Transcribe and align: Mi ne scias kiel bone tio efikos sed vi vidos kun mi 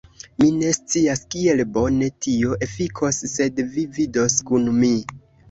Mi 0.43 0.47
ne 0.53 0.69
scias 0.77 1.21
kiel 1.35 1.61
bone 1.75 2.07
tio 2.27 2.57
efikos 2.69 3.21
sed 3.35 3.63
vi 3.77 3.85
vidos 4.01 4.41
kun 4.51 4.69
mi 4.81 4.93